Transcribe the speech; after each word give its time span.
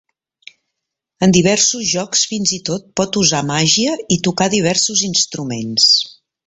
En 1.27 1.35
diversos 1.35 1.85
jocs 1.91 2.25
fins 2.33 2.55
i 2.59 2.61
tot 2.71 2.89
pot 3.03 3.21
usar 3.25 3.45
màgia 3.53 3.95
i 4.17 4.21
tocar 4.31 4.53
diversos 4.59 5.09
instruments. 5.13 5.91